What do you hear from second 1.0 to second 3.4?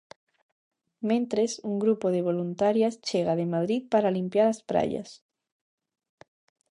Mentres, un grupo de voluntarias chega